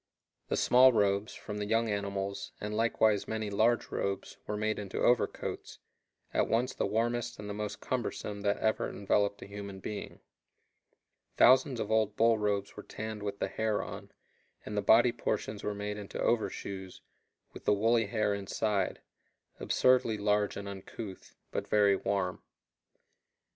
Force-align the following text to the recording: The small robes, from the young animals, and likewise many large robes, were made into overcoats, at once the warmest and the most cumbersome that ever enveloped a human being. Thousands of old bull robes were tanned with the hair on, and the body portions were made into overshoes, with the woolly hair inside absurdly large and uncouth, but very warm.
The 0.47 0.57
small 0.57 0.91
robes, 0.91 1.35
from 1.35 1.59
the 1.59 1.67
young 1.67 1.87
animals, 1.87 2.53
and 2.59 2.75
likewise 2.75 3.27
many 3.27 3.51
large 3.51 3.91
robes, 3.91 4.37
were 4.47 4.57
made 4.57 4.79
into 4.79 4.97
overcoats, 4.99 5.77
at 6.33 6.47
once 6.47 6.73
the 6.73 6.87
warmest 6.87 7.37
and 7.37 7.47
the 7.47 7.53
most 7.53 7.81
cumbersome 7.81 8.41
that 8.41 8.57
ever 8.57 8.89
enveloped 8.89 9.43
a 9.43 9.45
human 9.45 9.79
being. 9.79 10.19
Thousands 11.37 11.79
of 11.79 11.91
old 11.91 12.15
bull 12.15 12.39
robes 12.39 12.75
were 12.75 12.81
tanned 12.81 13.21
with 13.21 13.37
the 13.37 13.47
hair 13.47 13.83
on, 13.83 14.11
and 14.65 14.75
the 14.75 14.81
body 14.81 15.11
portions 15.11 15.63
were 15.63 15.75
made 15.75 15.97
into 15.99 16.19
overshoes, 16.19 17.03
with 17.53 17.65
the 17.65 17.73
woolly 17.73 18.07
hair 18.07 18.33
inside 18.33 19.01
absurdly 19.59 20.17
large 20.17 20.57
and 20.57 20.67
uncouth, 20.67 21.35
but 21.51 21.67
very 21.67 21.95
warm. 21.95 22.41